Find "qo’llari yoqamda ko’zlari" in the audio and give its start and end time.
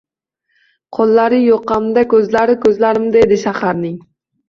0.99-2.59